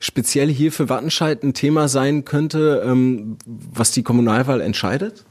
[0.00, 2.84] speziell hier für Wattenscheid ein Thema sein könnte,
[3.46, 5.24] was die Kommunalwahl entscheidet?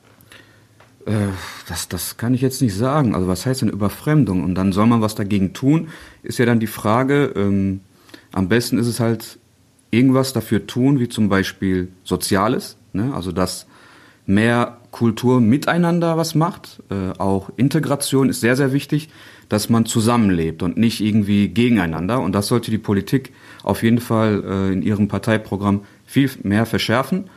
[1.08, 1.30] Äh,
[1.67, 3.15] das, das kann ich jetzt nicht sagen.
[3.15, 4.43] Also was heißt denn Überfremdung?
[4.43, 5.88] Und dann soll man was dagegen tun,
[6.22, 7.82] ist ja dann die Frage, ähm,
[8.34, 9.39] am besten ist es halt
[9.89, 13.13] irgendwas dafür tun, wie zum Beispiel Soziales, ne?
[13.13, 13.67] also dass
[14.26, 16.84] mehr Kultur miteinander was macht.
[16.89, 19.10] Äh, auch Integration ist sehr, sehr wichtig,
[19.48, 22.20] dass man zusammenlebt und nicht irgendwie gegeneinander.
[22.20, 23.32] Und das sollte die Politik
[23.63, 27.30] auf jeden Fall äh, in ihrem Parteiprogramm viel mehr verschärfen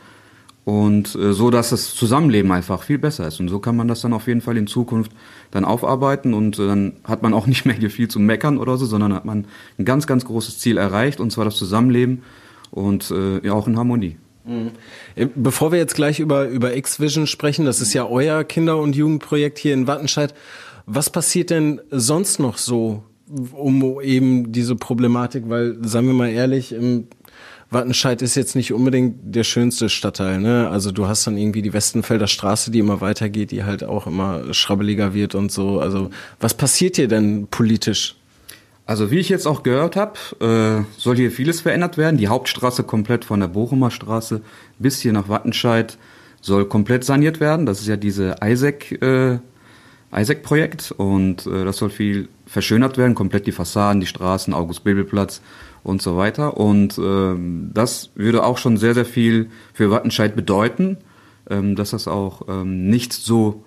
[0.63, 3.39] und äh, so, dass das Zusammenleben einfach viel besser ist.
[3.39, 5.11] Und so kann man das dann auf jeden Fall in Zukunft
[5.49, 8.77] dann aufarbeiten und äh, dann hat man auch nicht mehr hier viel zu meckern oder
[8.77, 9.45] so, sondern hat man
[9.79, 12.23] ein ganz, ganz großes Ziel erreicht und zwar das Zusammenleben
[12.69, 14.17] und äh, ja auch in Harmonie.
[14.45, 14.71] Mhm.
[15.15, 18.95] Äh, bevor wir jetzt gleich über, über X-Vision sprechen, das ist ja euer Kinder- und
[18.95, 20.33] Jugendprojekt hier in Wattenscheid.
[20.85, 23.03] Was passiert denn sonst noch so
[23.53, 25.43] um eben diese Problematik?
[25.47, 27.07] Weil, sagen wir mal ehrlich, im
[27.71, 30.69] Wattenscheid ist jetzt nicht unbedingt der schönste Stadtteil, ne?
[30.69, 34.53] Also du hast dann irgendwie die Westenfelder Straße, die immer weitergeht, die halt auch immer
[34.53, 35.79] schrabbeliger wird und so.
[35.79, 36.09] Also
[36.41, 38.17] was passiert hier denn politisch?
[38.85, 42.17] Also wie ich jetzt auch gehört habe, äh, soll hier vieles verändert werden.
[42.17, 44.41] Die Hauptstraße komplett von der Bochumer Straße
[44.77, 45.97] bis hier nach Wattenscheid
[46.41, 47.65] soll komplett saniert werden.
[47.65, 49.37] Das ist ja diese Isaac, äh,
[50.13, 55.41] Isaac-Projekt und äh, das soll viel verschönert werden, komplett die Fassaden, die Straßen, August-Bebel-Platz
[55.83, 56.57] und so weiter.
[56.57, 60.97] Und ähm, das würde auch schon sehr, sehr viel für Wattenscheid bedeuten,
[61.49, 63.63] ähm, dass das auch ähm, nicht so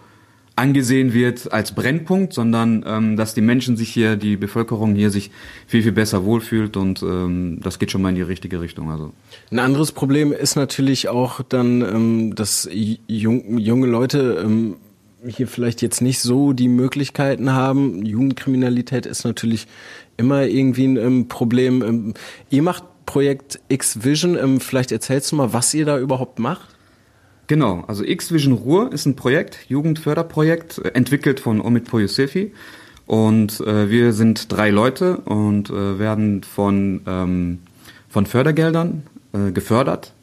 [0.56, 5.30] angesehen wird als Brennpunkt, sondern ähm, dass die Menschen sich hier, die Bevölkerung hier sich
[5.66, 8.90] viel, viel besser wohlfühlt und ähm, das geht schon mal in die richtige Richtung.
[8.90, 9.12] Also.
[9.50, 14.76] Ein anderes Problem ist natürlich auch dann, ähm, dass jung, junge Leute ähm,
[15.26, 18.04] hier vielleicht jetzt nicht so die Möglichkeiten haben.
[18.04, 19.66] Jugendkriminalität ist natürlich
[20.16, 21.82] immer irgendwie ein ähm, Problem.
[21.82, 22.14] Ähm,
[22.50, 24.36] ihr macht Projekt X-Vision.
[24.36, 26.68] Ähm, vielleicht erzählst du mal, was ihr da überhaupt macht?
[27.46, 32.52] Genau, also X-Vision Ruhr ist ein Projekt, Jugendförderprojekt, äh, entwickelt von Omid Poyosefi.
[33.06, 37.58] Und äh, wir sind drei Leute und äh, werden von, ähm,
[38.08, 39.02] von Fördergeldern
[39.34, 40.14] äh, gefördert,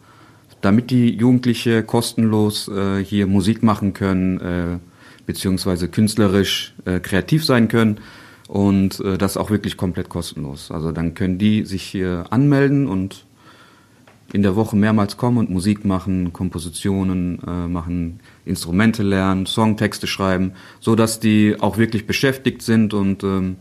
[0.61, 4.90] damit die Jugendliche kostenlos äh, hier Musik machen können, äh,
[5.31, 8.01] beziehungsweise künstlerisch äh, kreativ sein können
[8.49, 10.71] und äh, das auch wirklich komplett kostenlos.
[10.71, 13.25] Also dann können die sich hier anmelden und
[14.33, 20.51] in der Woche mehrmals kommen und Musik machen, Kompositionen äh, machen, Instrumente lernen, Songtexte schreiben,
[20.81, 23.55] so dass die auch wirklich beschäftigt sind und ähm,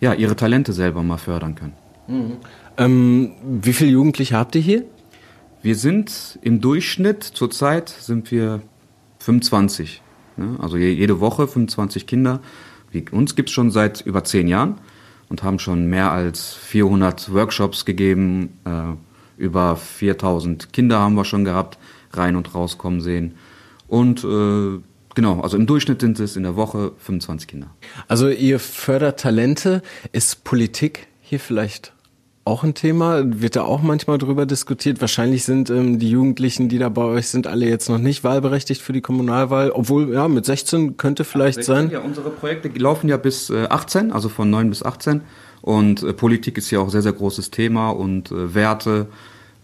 [0.00, 1.74] ja ihre Talente selber mal fördern können.
[2.08, 2.32] Mhm.
[2.78, 4.84] Ähm, wie viele Jugendliche habt ihr hier?
[5.60, 8.62] Wir sind im Durchschnitt zurzeit sind wir
[9.18, 10.00] 25.
[10.40, 10.56] Ne?
[10.58, 12.40] Also jede Woche 25 Kinder
[12.90, 14.78] wie uns gibt es schon seit über zehn Jahren
[15.28, 18.58] und haben schon mehr als 400 Workshops gegeben.
[18.64, 21.78] Äh, über 4000 Kinder haben wir schon gehabt,
[22.12, 23.36] rein und rauskommen sehen.
[23.86, 24.80] Und äh,
[25.14, 27.70] genau, also im Durchschnitt sind es in der Woche 25 Kinder.
[28.06, 29.82] Also ihr fördert Talente.
[30.12, 31.92] Ist Politik hier vielleicht
[32.50, 33.22] auch ein Thema?
[33.24, 35.00] Wird da auch manchmal drüber diskutiert?
[35.00, 38.82] Wahrscheinlich sind ähm, die Jugendlichen, die da bei euch sind, alle jetzt noch nicht wahlberechtigt
[38.82, 41.90] für die Kommunalwahl, obwohl ja mit 16 könnte vielleicht 16, sein.
[41.90, 45.22] Ja, unsere Projekte laufen ja bis äh, 18, also von 9 bis 18
[45.62, 49.06] und äh, Politik ist ja auch sehr sehr großes Thema und äh, Werte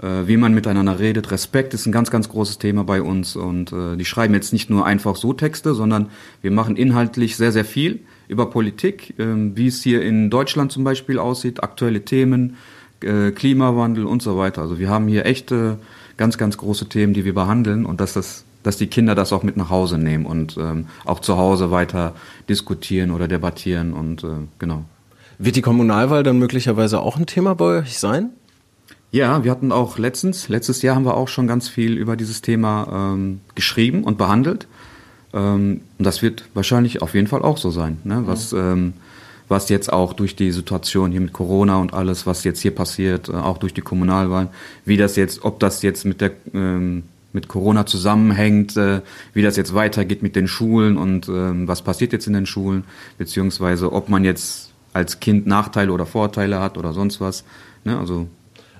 [0.02, 1.30] äh, wie man miteinander redet.
[1.30, 4.68] Respekt ist ein ganz, ganz großes Thema bei uns und äh, die schreiben jetzt nicht
[4.68, 6.10] nur einfach so Texte, sondern
[6.42, 10.84] wir machen inhaltlich sehr, sehr viel über Politik, äh, wie es hier in Deutschland zum
[10.84, 12.56] Beispiel aussieht, aktuelle Themen,
[13.02, 14.62] äh, Klimawandel und so weiter.
[14.62, 15.78] Also wir haben hier echte,
[16.16, 19.44] ganz, ganz große Themen, die wir behandeln und dass das dass die Kinder das auch
[19.44, 22.16] mit nach Hause nehmen und ähm, auch zu Hause weiter
[22.48, 24.84] diskutieren oder debattieren und äh, genau.
[25.38, 28.30] Wird die Kommunalwahl dann möglicherweise auch ein Thema bei euch sein?
[29.12, 32.42] Ja, wir hatten auch letztens, letztes Jahr haben wir auch schon ganz viel über dieses
[32.42, 34.66] Thema ähm, geschrieben und behandelt.
[35.32, 38.22] Ähm, und das wird wahrscheinlich auf jeden Fall auch so sein, ne?
[38.26, 38.94] was ähm,
[39.48, 43.28] was jetzt auch durch die Situation hier mit Corona und alles, was jetzt hier passiert,
[43.28, 44.48] äh, auch durch die Kommunalwahlen,
[44.84, 49.02] wie das jetzt, ob das jetzt mit der ähm, mit Corona zusammenhängt, äh,
[49.34, 52.84] wie das jetzt weitergeht mit den Schulen und ähm, was passiert jetzt in den Schulen,
[53.18, 57.44] beziehungsweise ob man jetzt als Kind Nachteile oder Vorteile hat oder sonst was.
[57.84, 57.98] Ne?
[57.98, 58.26] Also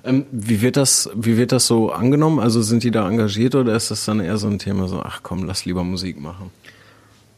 [0.03, 2.39] ähm, wie wird das, wie wird das so angenommen?
[2.39, 5.19] Also sind die da engagiert oder ist das dann eher so ein Thema so, ach
[5.21, 6.49] komm, lass lieber Musik machen?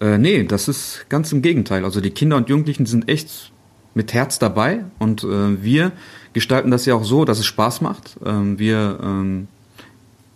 [0.01, 1.83] Äh, nee, das ist ganz im Gegenteil.
[1.83, 3.51] Also die Kinder und Jugendlichen sind echt
[3.93, 5.91] mit Herz dabei und äh, wir
[6.33, 8.17] gestalten das ja auch so, dass es Spaß macht.
[8.25, 9.47] Ähm, wir ähm,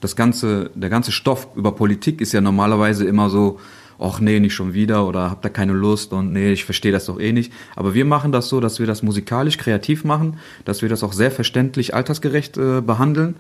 [0.02, 3.60] das ganze, der ganze Stoff über Politik ist ja normalerweise immer so,
[3.99, 7.06] ach nee, nicht schon wieder oder habt da keine Lust und nee, ich verstehe das
[7.06, 7.54] doch eh nicht.
[7.76, 11.13] Aber wir machen das so, dass wir das musikalisch kreativ machen, dass wir das auch
[11.13, 13.36] sehr verständlich, altersgerecht äh, behandeln,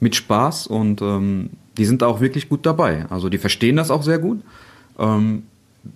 [0.00, 3.06] mit Spaß und ähm, die sind da auch wirklich gut dabei.
[3.10, 4.40] Also die verstehen das auch sehr gut.
[5.02, 5.42] Ähm,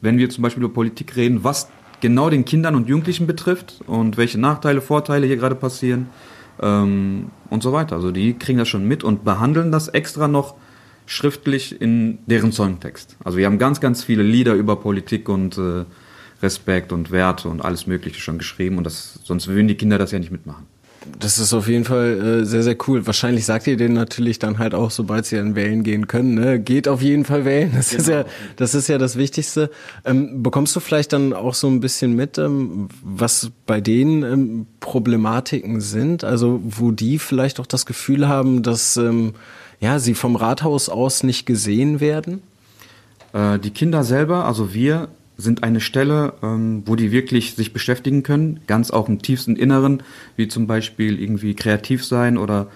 [0.03, 1.69] wenn wir zum Beispiel über Politik reden, was
[2.01, 6.09] genau den Kindern und Jugendlichen betrifft und welche Nachteile, Vorteile hier gerade passieren
[6.61, 7.97] ähm, und so weiter.
[7.97, 10.57] Also die kriegen das schon mit und behandeln das extra noch
[11.07, 13.16] schriftlich in deren Songtext.
[13.25, 15.85] Also wir haben ganz, ganz viele Lieder über Politik und äh,
[16.42, 20.11] Respekt und Werte und alles Mögliche schon geschrieben und das, sonst würden die Kinder das
[20.11, 20.66] ja nicht mitmachen.
[21.19, 23.07] Das ist auf jeden Fall äh, sehr, sehr cool.
[23.07, 26.61] Wahrscheinlich sagt ihr denen natürlich dann halt auch, sobald sie dann wählen gehen können, ne?
[26.61, 27.73] geht auf jeden Fall wählen.
[27.75, 28.03] Das genau.
[28.03, 28.25] ist ja,
[28.57, 29.71] das ist ja das Wichtigste.
[30.05, 34.66] Ähm, bekommst du vielleicht dann auch so ein bisschen mit, ähm, was bei denen ähm,
[34.81, 36.25] Problematiken sind?
[36.25, 39.35] Also wo die vielleicht auch das Gefühl haben, dass ähm,
[39.81, 42.42] ja, sie vom Rathaus aus nicht gesehen werden?
[43.33, 48.22] Äh, die Kinder selber, also wir, sind eine Stelle, ähm, wo die wirklich sich beschäftigen
[48.22, 50.03] können, ganz auch im tiefsten Inneren,
[50.37, 52.68] wie zum Beispiel irgendwie kreativ sein oder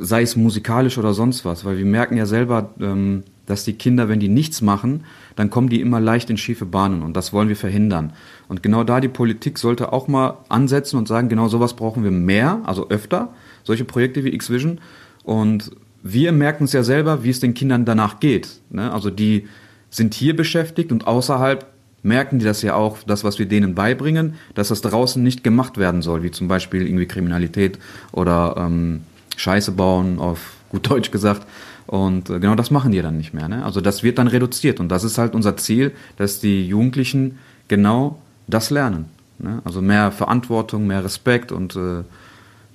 [0.00, 4.08] sei es musikalisch oder sonst was, weil wir merken ja selber, ähm, dass die Kinder,
[4.08, 5.04] wenn die nichts machen,
[5.36, 8.12] dann kommen die immer leicht in schiefe Bahnen und das wollen wir verhindern.
[8.48, 12.10] Und genau da die Politik sollte auch mal ansetzen und sagen, genau sowas brauchen wir
[12.10, 14.80] mehr, also öfter, solche Projekte wie X-Vision
[15.22, 15.70] und
[16.02, 18.60] wir merken es ja selber, wie es den Kindern danach geht.
[18.70, 18.92] Ne?
[18.92, 19.48] Also die
[19.90, 21.66] sind hier beschäftigt und außerhalb
[22.02, 25.78] merken die das ja auch, das, was wir denen beibringen, dass das draußen nicht gemacht
[25.78, 27.78] werden soll, wie zum Beispiel irgendwie Kriminalität
[28.12, 29.02] oder ähm,
[29.36, 31.46] Scheiße bauen, auf gut Deutsch gesagt.
[31.86, 33.48] Und äh, genau das machen die dann nicht mehr.
[33.48, 33.64] Ne?
[33.64, 38.18] Also das wird dann reduziert und das ist halt unser Ziel, dass die Jugendlichen genau
[38.46, 39.06] das lernen.
[39.38, 39.60] Ne?
[39.64, 42.04] Also mehr Verantwortung, mehr Respekt und äh, ne,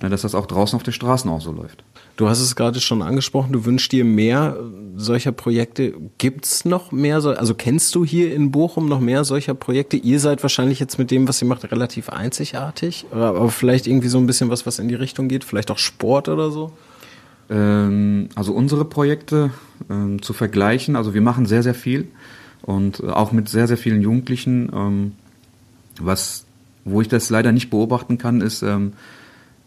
[0.00, 1.84] dass das auch draußen auf den Straßen auch so läuft.
[2.16, 4.56] Du hast es gerade schon angesprochen, du wünschst dir mehr
[4.96, 5.94] solcher Projekte.
[6.18, 7.16] Gibt's noch mehr?
[7.16, 9.96] Also kennst du hier in Bochum noch mehr solcher Projekte?
[9.96, 13.06] Ihr seid wahrscheinlich jetzt mit dem, was ihr macht, relativ einzigartig.
[13.10, 15.42] Aber vielleicht irgendwie so ein bisschen was, was in die Richtung geht.
[15.42, 16.70] Vielleicht auch Sport oder so?
[17.50, 19.50] Ähm, also unsere Projekte
[19.90, 20.94] ähm, zu vergleichen.
[20.94, 22.08] Also wir machen sehr, sehr viel.
[22.62, 24.70] Und äh, auch mit sehr, sehr vielen Jugendlichen.
[24.72, 25.12] Ähm,
[26.00, 26.44] was,
[26.84, 28.64] wo ich das leider nicht beobachten kann, ist,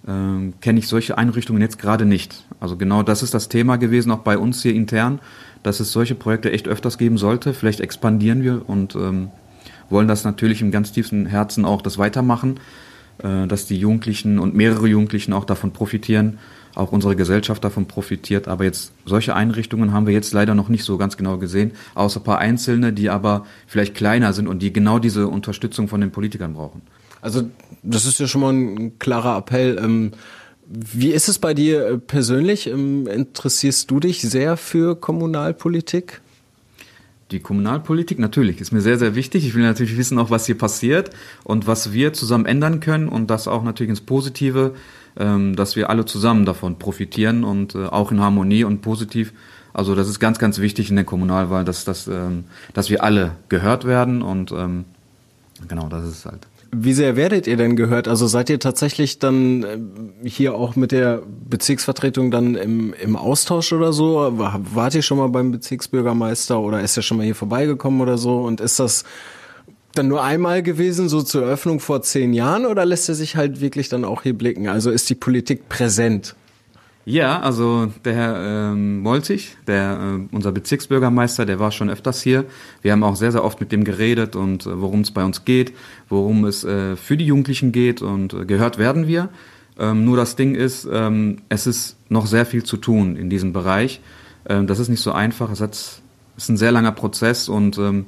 [0.07, 2.45] ähm, kenne ich solche Einrichtungen jetzt gerade nicht.
[2.59, 5.19] Also genau das ist das Thema gewesen, auch bei uns hier intern,
[5.63, 7.53] dass es solche Projekte echt öfters geben sollte.
[7.53, 9.29] Vielleicht expandieren wir und ähm,
[9.89, 12.59] wollen das natürlich im ganz tiefsten Herzen auch das weitermachen,
[13.19, 16.37] äh, dass die Jugendlichen und mehrere Jugendlichen auch davon profitieren,
[16.75, 18.47] auch unsere Gesellschaft davon profitiert.
[18.47, 22.21] Aber jetzt solche Einrichtungen haben wir jetzt leider noch nicht so ganz genau gesehen, außer
[22.21, 26.11] ein paar einzelne, die aber vielleicht kleiner sind und die genau diese Unterstützung von den
[26.11, 26.81] Politikern brauchen.
[27.27, 27.49] Also
[27.83, 29.77] das ist ja schon mal ein klarer Appell.
[29.83, 30.11] Ähm,
[30.65, 32.67] wie ist es bei dir äh, persönlich?
[32.67, 36.21] Ähm, interessierst du dich sehr für Kommunalpolitik?
[37.31, 39.45] Die Kommunalpolitik natürlich ist mir sehr, sehr wichtig.
[39.45, 41.09] Ich will natürlich wissen auch, was hier passiert
[41.43, 44.73] und was wir zusammen ändern können und das auch natürlich ins Positive,
[45.19, 49.33] ähm, dass wir alle zusammen davon profitieren und äh, auch in Harmonie und positiv.
[49.73, 52.09] Also das ist ganz, ganz wichtig in der Kommunalwahl, dass, dass,
[52.73, 54.51] dass wir alle gehört werden und
[55.67, 56.47] genau, das ist halt.
[56.71, 58.08] Wie sehr werdet ihr denn gehört?
[58.08, 63.73] Also seid ihr tatsächlich dann äh, hier auch mit der Bezirksvertretung dann im, im Austausch
[63.73, 64.34] oder so?
[64.38, 68.39] Wart ihr schon mal beim Bezirksbürgermeister oder ist er schon mal hier vorbeigekommen oder so?
[68.39, 69.06] Und ist das
[69.93, 73.62] dann nur einmal gewesen, so zur Eröffnung vor zehn Jahren oder lässt er sich halt
[73.62, 74.67] wirklich dann auch hier blicken?
[74.67, 76.36] Also ist die Politik präsent?
[77.09, 82.43] Ja, also der Herr ähm, Molzig, der, äh, unser Bezirksbürgermeister, der war schon öfters hier.
[82.81, 85.45] Wir haben auch sehr, sehr oft mit dem geredet und äh, worum es bei uns
[85.45, 85.71] geht,
[86.09, 89.29] worum es äh, für die Jugendlichen geht und äh, gehört werden wir.
[89.79, 93.53] Ähm, nur das Ding ist, ähm, es ist noch sehr viel zu tun in diesem
[93.53, 94.01] Bereich.
[94.45, 95.49] Ähm, das ist nicht so einfach.
[95.49, 95.71] Es hat,
[96.35, 98.05] ist ein sehr langer Prozess und ähm,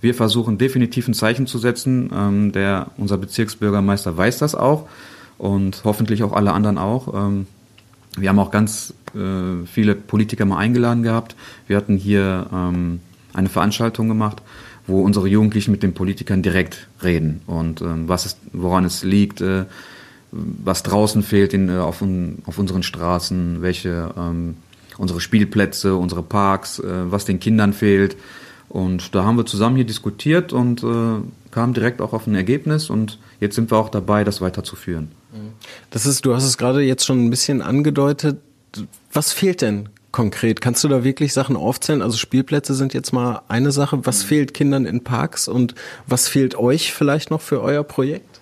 [0.00, 2.10] wir versuchen definitiv ein Zeichen zu setzen.
[2.14, 4.88] Ähm, der, unser Bezirksbürgermeister weiß das auch
[5.36, 7.12] und hoffentlich auch alle anderen auch.
[7.12, 7.48] Ähm,
[8.16, 11.36] wir haben auch ganz äh, viele Politiker mal eingeladen gehabt.
[11.66, 13.00] Wir hatten hier ähm,
[13.32, 14.42] eine Veranstaltung gemacht,
[14.86, 19.40] wo unsere Jugendlichen mit den Politikern direkt reden und ähm, was ist, woran es liegt,
[19.40, 19.64] äh,
[20.32, 22.02] was draußen fehlt in, äh, auf,
[22.46, 24.56] auf unseren Straßen, welche ähm,
[24.98, 28.16] unsere Spielplätze, unsere Parks, äh, was den Kindern fehlt.
[28.68, 32.90] Und da haben wir zusammen hier diskutiert und äh, kamen direkt auch auf ein Ergebnis
[32.90, 35.10] und jetzt sind wir auch dabei, das weiterzuführen.
[35.90, 38.38] Das ist, du hast es gerade jetzt schon ein bisschen angedeutet.
[39.12, 40.60] Was fehlt denn konkret?
[40.60, 42.02] Kannst du da wirklich Sachen aufzählen?
[42.02, 44.04] Also Spielplätze sind jetzt mal eine Sache.
[44.04, 45.74] Was fehlt Kindern in Parks und
[46.06, 48.40] was fehlt euch vielleicht noch für euer Projekt?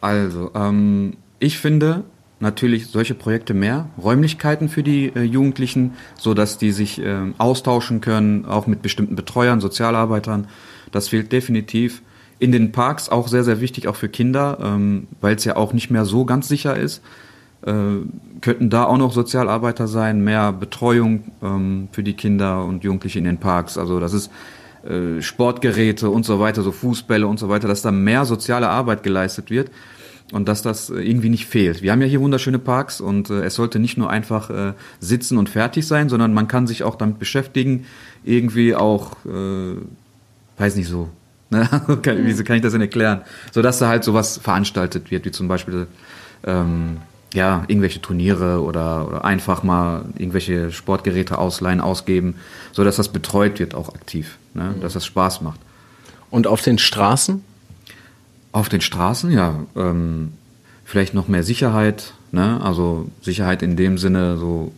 [0.00, 2.04] Also, ähm, ich finde
[2.40, 8.00] natürlich solche Projekte mehr, Räumlichkeiten für die äh, Jugendlichen, so dass die sich äh, austauschen
[8.00, 10.46] können, auch mit bestimmten Betreuern, Sozialarbeitern.
[10.92, 12.02] Das fehlt definitiv.
[12.38, 15.72] In den Parks auch sehr, sehr wichtig, auch für Kinder, ähm, weil es ja auch
[15.72, 17.02] nicht mehr so ganz sicher ist.
[17.62, 17.72] Äh,
[18.40, 23.24] könnten da auch noch Sozialarbeiter sein, mehr Betreuung ähm, für die Kinder und Jugendliche in
[23.24, 23.76] den Parks.
[23.76, 24.30] Also das ist
[24.84, 29.02] äh, Sportgeräte und so weiter, so Fußbälle und so weiter, dass da mehr soziale Arbeit
[29.02, 29.72] geleistet wird
[30.32, 31.82] und dass das äh, irgendwie nicht fehlt.
[31.82, 35.38] Wir haben ja hier wunderschöne Parks und äh, es sollte nicht nur einfach äh, sitzen
[35.38, 37.86] und fertig sein, sondern man kann sich auch damit beschäftigen,
[38.24, 39.76] irgendwie auch, äh,
[40.58, 41.08] weiß nicht so,
[41.50, 41.66] ne?
[41.86, 45.48] wie kann ich das denn erklären, so dass da halt sowas veranstaltet wird, wie zum
[45.48, 45.86] Beispiel
[46.44, 46.98] ähm,
[47.32, 52.36] ja, irgendwelche Turniere oder, oder einfach mal irgendwelche Sportgeräte ausleihen, ausgeben,
[52.72, 54.74] so dass das betreut wird auch aktiv, ne?
[54.80, 55.60] dass das Spaß macht.
[56.30, 57.44] Und auf den Straßen?
[58.52, 60.32] Auf den Straßen, ja, ähm,
[60.84, 62.60] vielleicht noch mehr Sicherheit, ne?
[62.62, 64.72] also Sicherheit in dem Sinne, so,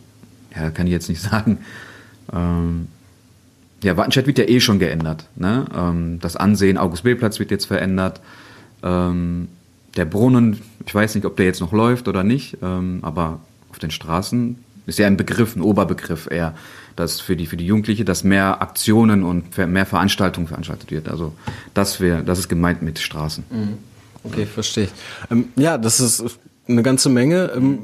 [0.55, 1.59] ja, kann ich jetzt nicht sagen.
[2.33, 2.87] Ähm,
[3.83, 5.25] ja, Wattenscheid wird ja eh schon geändert.
[5.35, 5.65] Ne?
[5.75, 8.21] Ähm, das Ansehen, August-B-Platz wird jetzt verändert.
[8.83, 9.47] Ähm,
[9.97, 13.79] der Brunnen, ich weiß nicht, ob der jetzt noch läuft oder nicht, ähm, aber auf
[13.79, 16.53] den Straßen ist ja ein Begriff, ein Oberbegriff eher,
[16.95, 21.09] dass für die, für die Jugendliche, dass mehr Aktionen und mehr Veranstaltungen veranstaltet wird.
[21.09, 21.33] Also
[21.73, 23.43] das wäre, das ist gemeint mit Straßen.
[23.49, 23.77] Mhm.
[24.23, 24.91] Okay, verstehe ich.
[25.31, 26.23] Ähm, ja, das ist
[26.67, 27.51] eine ganze Menge.
[27.55, 27.79] Ähm,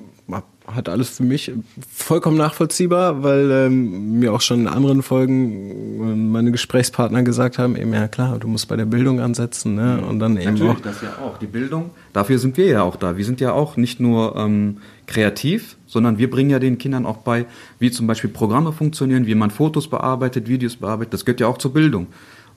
[0.67, 1.51] hat alles für mich
[1.89, 7.75] vollkommen nachvollziehbar, weil ähm, mir auch schon in anderen Folgen äh, meine Gesprächspartner gesagt haben,
[7.77, 10.01] eben ja klar, du musst bei der Bildung ansetzen, ne?
[10.01, 10.81] Und dann eben Natürlich, auch.
[10.81, 11.37] das ja auch.
[11.37, 13.17] Die Bildung, dafür sind wir ja auch da.
[13.17, 17.17] Wir sind ja auch nicht nur ähm, kreativ, sondern wir bringen ja den Kindern auch
[17.17, 17.45] bei,
[17.79, 21.13] wie zum Beispiel Programme funktionieren, wie man Fotos bearbeitet, Videos bearbeitet.
[21.13, 22.07] Das gehört ja auch zur Bildung.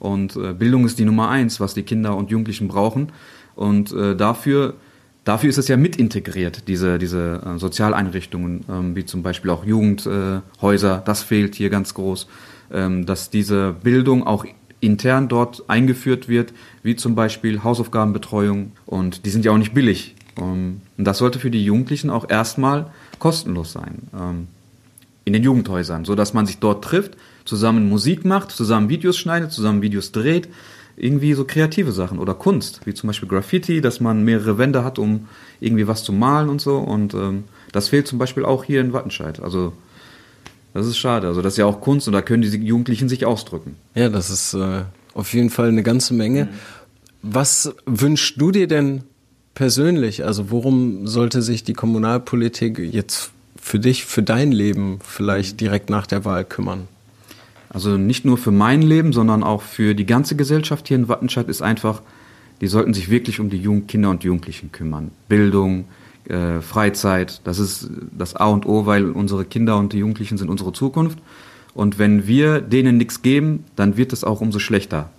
[0.01, 3.13] Und äh, Bildung ist die Nummer eins, was die Kinder und Jugendlichen brauchen.
[3.55, 4.75] Und äh, dafür
[5.31, 9.65] Dafür ist es ja mit integriert, diese, diese äh, Sozialeinrichtungen, ähm, wie zum Beispiel auch
[9.65, 12.27] Jugendhäuser, äh, das fehlt hier ganz groß,
[12.73, 14.45] ähm, dass diese Bildung auch
[14.81, 18.73] intern dort eingeführt wird, wie zum Beispiel Hausaufgabenbetreuung.
[18.87, 20.17] Und die sind ja auch nicht billig.
[20.37, 22.91] Ähm, und das sollte für die Jugendlichen auch erstmal
[23.21, 24.49] kostenlos sein
[25.25, 29.53] in den Jugendhäusern, so dass man sich dort trifft, zusammen Musik macht, zusammen Videos schneidet,
[29.53, 30.49] zusammen Videos dreht,
[31.01, 34.99] irgendwie so kreative Sachen oder Kunst, wie zum Beispiel Graffiti, dass man mehrere Wände hat,
[34.99, 35.29] um
[35.61, 36.79] irgendwie was zu malen und so.
[36.79, 39.41] Und ähm, das fehlt zum Beispiel auch hier in Wattenscheid.
[39.41, 39.73] Also
[40.75, 41.27] das ist schade.
[41.27, 43.77] Also das ist ja auch Kunst und da können die Jugendlichen sich ausdrücken.
[43.95, 44.83] Ja, das ist äh,
[45.15, 46.45] auf jeden Fall eine ganze Menge.
[46.45, 46.49] Mhm.
[47.23, 49.03] Was wünschst du dir denn
[49.55, 50.25] persönlich?
[50.25, 56.07] Also worum sollte sich die Kommunalpolitik jetzt für dich, für dein Leben vielleicht direkt nach
[56.07, 56.89] der Wahl kümmern?
[57.71, 61.49] Also nicht nur für mein Leben, sondern auch für die ganze Gesellschaft hier in Wattenscheid
[61.49, 62.03] ist einfach,
[62.61, 65.13] die sollten sich wirklich um die Jugend Kinder und Jugendlichen kümmern.
[65.29, 65.87] Bildung,
[66.29, 70.51] äh, Freizeit, das ist das A und O, weil unsere Kinder und die Jugendlichen sind
[70.51, 71.19] unsere Zukunft.
[71.73, 75.11] Und wenn wir denen nichts geben, dann wird es auch umso schlechter.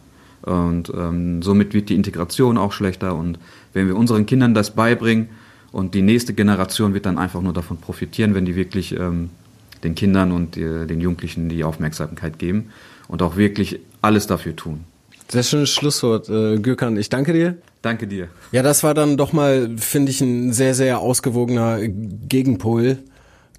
[0.41, 3.15] Und ähm, somit wird die Integration auch schlechter.
[3.15, 3.39] Und
[3.73, 5.29] wenn wir unseren Kindern das beibringen
[5.71, 9.29] und die nächste Generation wird dann einfach nur davon profitieren, wenn die wirklich ähm,
[9.83, 12.71] den Kindern und äh, den Jugendlichen die Aufmerksamkeit geben
[13.07, 14.85] und auch wirklich alles dafür tun.
[15.27, 16.97] Sehr schönes Schlusswort, äh, Gürkan.
[16.97, 17.57] Ich danke dir.
[17.81, 18.27] Danke dir.
[18.51, 22.99] Ja, das war dann doch mal, finde ich, ein sehr, sehr ausgewogener Gegenpol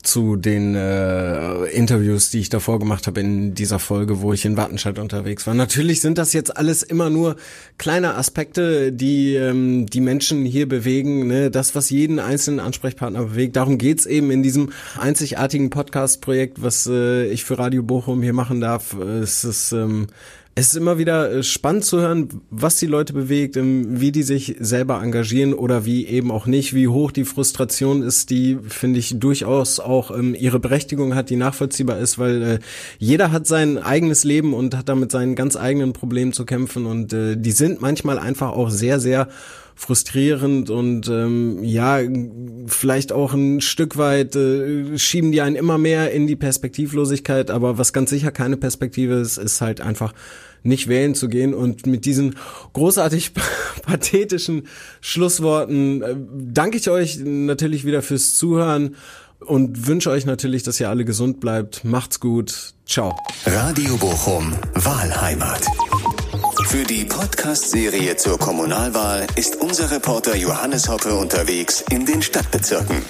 [0.03, 4.57] zu den äh, Interviews, die ich davor gemacht habe in dieser Folge, wo ich in
[4.57, 5.55] Wattenscheid unterwegs war.
[5.55, 7.37] Natürlich sind das jetzt alles immer nur
[7.79, 11.27] kleine Aspekte, die ähm, die Menschen hier bewegen.
[11.27, 11.51] Ne?
[11.51, 13.57] Das, was jeden einzelnen Ansprechpartner bewegt.
[13.57, 18.61] Darum geht's eben in diesem einzigartigen Podcast-Projekt, was äh, ich für Radio Bochum hier machen
[18.61, 18.95] darf.
[18.95, 20.09] Es ist ähm,
[20.55, 24.23] es ist immer wieder äh, spannend zu hören, was die Leute bewegt, ähm, wie die
[24.23, 28.99] sich selber engagieren oder wie eben auch nicht, wie hoch die Frustration ist, die, finde
[28.99, 32.59] ich, durchaus auch ähm, ihre Berechtigung hat, die nachvollziehbar ist, weil äh,
[32.99, 37.15] jeder hat sein eigenes Leben und hat damit seinen ganz eigenen Problemen zu kämpfen und
[37.15, 39.29] äh, die sind manchmal einfach auch sehr, sehr
[39.75, 42.01] frustrierend und ähm, ja,
[42.67, 47.79] vielleicht auch ein Stück weit äh, schieben die einen immer mehr in die Perspektivlosigkeit, aber
[47.79, 50.13] was ganz sicher keine Perspektive ist, ist halt einfach
[50.63, 51.55] nicht wählen zu gehen.
[51.55, 52.37] Und mit diesen
[52.73, 53.33] großartig
[53.83, 54.69] pathetischen
[55.01, 58.97] Schlussworten äh, danke ich euch natürlich wieder fürs Zuhören.
[59.41, 61.85] und wünsche euch natürlich, dass ihr alle gesund bleibt.
[61.85, 62.75] Macht's gut.
[62.87, 63.17] Ciao.
[63.45, 65.67] Radio Bochum, Wahlheimat.
[66.67, 73.03] Für die Podcast-Serie zur Kommunalwahl ist unser Reporter Johannes Hoppe unterwegs in den Stadtbezirken.